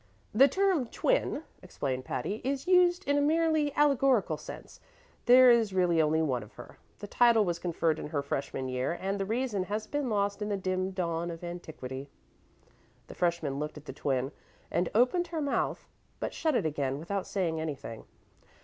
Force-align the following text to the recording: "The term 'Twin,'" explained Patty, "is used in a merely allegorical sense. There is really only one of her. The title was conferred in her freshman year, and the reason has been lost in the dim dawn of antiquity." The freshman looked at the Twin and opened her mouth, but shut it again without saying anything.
"The 0.33 0.47
term 0.47 0.87
'Twin,'" 0.87 1.43
explained 1.61 2.05
Patty, 2.05 2.41
"is 2.43 2.65
used 2.65 3.03
in 3.07 3.19
a 3.19 3.21
merely 3.21 3.71
allegorical 3.75 4.35
sense. 4.35 4.79
There 5.27 5.51
is 5.51 5.73
really 5.75 6.01
only 6.01 6.23
one 6.23 6.41
of 6.41 6.53
her. 6.53 6.79
The 6.97 7.05
title 7.05 7.45
was 7.45 7.59
conferred 7.59 7.99
in 7.99 8.07
her 8.07 8.23
freshman 8.23 8.67
year, 8.67 8.97
and 8.99 9.19
the 9.19 9.27
reason 9.27 9.65
has 9.65 9.85
been 9.85 10.09
lost 10.09 10.41
in 10.41 10.49
the 10.49 10.57
dim 10.57 10.89
dawn 10.89 11.29
of 11.29 11.43
antiquity." 11.43 12.09
The 13.09 13.13
freshman 13.13 13.59
looked 13.59 13.77
at 13.77 13.85
the 13.85 13.93
Twin 13.93 14.31
and 14.71 14.89
opened 14.95 15.27
her 15.27 15.39
mouth, 15.39 15.87
but 16.19 16.33
shut 16.33 16.55
it 16.55 16.65
again 16.65 16.97
without 16.97 17.27
saying 17.27 17.61
anything. 17.61 18.05